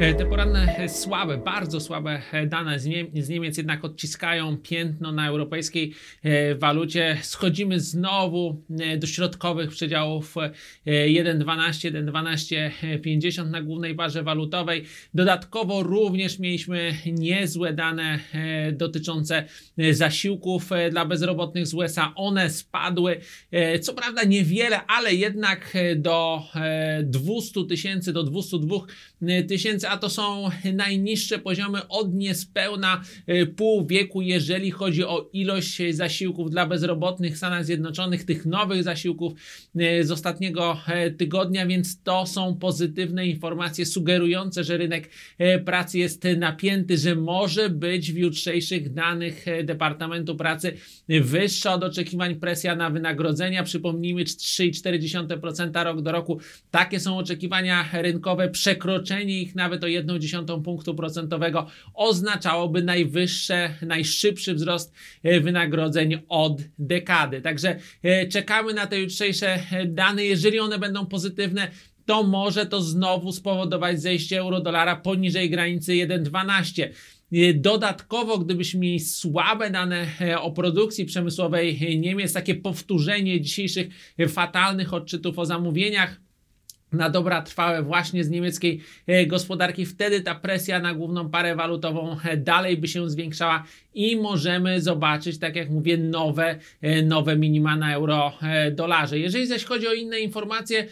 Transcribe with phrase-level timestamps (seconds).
[0.00, 4.56] E, Te poranne e, słabe, bardzo słabe e, dane z, Nie z Niemiec jednak odciskają
[4.56, 5.94] piętno na europejskiej
[6.58, 7.18] walucie.
[7.22, 8.62] Schodzimy znowu
[8.98, 11.92] do środkowych przedziałów e, 1,12,
[13.02, 14.84] 1,1250 na głównej barze walutowej.
[15.14, 18.18] Dodatkowo również mieliśmy niezłe dane
[18.72, 19.44] dotyczące
[19.90, 22.12] zasiłków dla bezrobotnych z USA.
[22.16, 23.20] One spadły,
[23.80, 28.76] co prawda niewiele, ale jednak do e, 200 tysięcy, do 202
[29.48, 35.78] tysięcy, a to są najniższe poziomy od niespełna e, pół wieku, jeżeli chodzi o ilość
[35.90, 39.32] zasiłków dla bezrobotnych w Stanach Zjednoczonych, tych nowych zasiłków
[39.76, 45.98] e, z ostatniego e, tygodnia, więc to są pozytywne informacje sugerujące, że rynek e, pracy
[45.98, 50.72] jest napięty, że może być w jutrzejszych danych e, Departamentu Pracy
[51.08, 53.62] wyższa od oczekiwań presja na wynagrodzenia.
[53.62, 56.40] Przypomnijmy, 3,4% rok do roku.
[56.70, 58.48] Takie są oczekiwania rynkowe.
[58.48, 67.40] Przekroczenie ich nawet o 1,1 punktu procentowego oznaczałoby najwyższe, najszybszy wzrost e, wynagrodzeń od dekady.
[67.42, 70.24] Także e, czekamy na te jutrzejsze e, dane.
[70.24, 71.68] Jeżeli one będą pozytywne,
[72.06, 76.88] to może to znowu spowodować zejście euro-dolara poniżej granicy 1,12.
[77.32, 80.06] E, Dodatkowo, gdybyśmy mieli słabe dane
[80.40, 83.88] o produkcji przemysłowej Niemiec, takie powtórzenie dzisiejszych
[84.28, 86.27] fatalnych odczytów o zamówieniach,
[86.92, 92.16] na dobra trwałe właśnie z niemieckiej e, gospodarki, wtedy ta presja na główną parę walutową
[92.24, 97.76] e, dalej by się zwiększała i możemy zobaczyć, tak jak mówię, nowe, e, nowe minima
[97.76, 99.18] na euro e, dolarze.
[99.18, 100.86] Jeżeli zaś chodzi o inne informacje,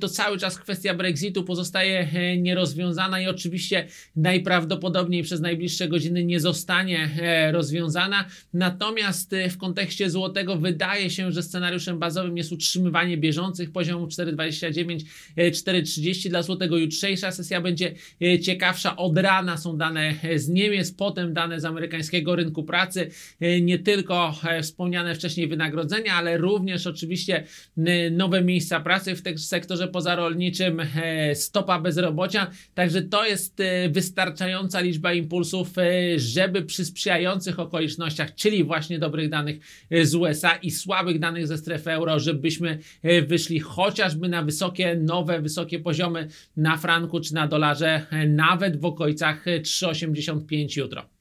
[0.00, 7.10] to cały czas kwestia Brexitu pozostaje nierozwiązana i oczywiście najprawdopodobniej przez najbliższe godziny nie zostanie
[7.52, 8.24] rozwiązana.
[8.54, 15.04] Natomiast w kontekście złotego wydaje się, że scenariuszem bazowym jest utrzymywanie bieżących poziomów 4,29 e,
[15.36, 16.76] 4,30 dla złotego.
[16.78, 18.96] Jutrzejsza sesja będzie e, ciekawsza.
[18.96, 23.10] Od rana są dane e, z Niemiec, potem dane z amerykańskiego rynku pracy.
[23.40, 27.44] E, Nie tylko e, wspomniane wcześniej wynagrodzenia, ale również oczywiście
[27.78, 32.50] e, nowe miejsca pracy w tym sektorze pozarolniczym, e, stopa bezrobocia.
[32.74, 39.28] Także to jest e, wystarczająca liczba impulsów, e, żeby przy sprzyjających okolicznościach, czyli właśnie dobrych
[39.28, 39.56] danych
[39.90, 44.96] e, z USA i słabych danych ze strefy euro, żebyśmy e, wyszli chociażby na wysokie,
[45.16, 51.15] nowe, wysokie poziomy na franku czy na dolarze, nawet w okolicach e, 3,85 jutro.